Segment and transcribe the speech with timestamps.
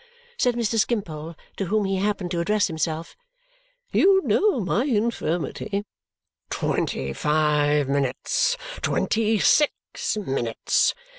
[0.35, 0.79] said Mr.
[0.79, 3.15] Skimpole, to whom he happened to address himself.
[3.91, 5.85] "You know my infirmity."
[6.49, 8.57] "Twenty five minutes!
[8.81, 9.77] Twenty six
[10.17, 10.95] minutes!"